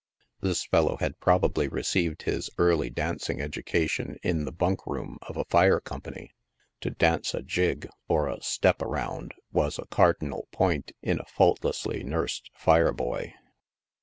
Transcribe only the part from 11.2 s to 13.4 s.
faultlessly nursed fire boy.